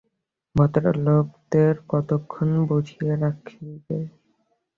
ভদ্রলোকদের 0.55 1.73
কতক্ষণ 1.89 2.49
বসিয়ে 2.69 3.13
রাখবি? 3.15 3.71